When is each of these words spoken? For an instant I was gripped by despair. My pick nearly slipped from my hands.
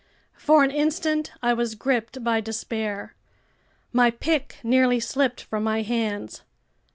For 0.33 0.63
an 0.63 0.71
instant 0.71 1.31
I 1.43 1.53
was 1.53 1.75
gripped 1.75 2.23
by 2.23 2.41
despair. 2.41 3.13
My 3.93 4.09
pick 4.09 4.57
nearly 4.63 4.99
slipped 4.99 5.43
from 5.43 5.63
my 5.63 5.83
hands. 5.83 6.41